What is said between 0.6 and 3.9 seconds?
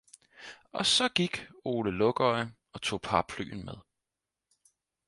Og så gik ole lukøje og tog paraplyen med